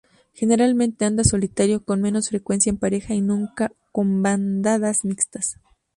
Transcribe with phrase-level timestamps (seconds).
[0.33, 5.59] Generalmente anda solitario, con menos frecuencia en pareja y nunca con bandadas mixtas.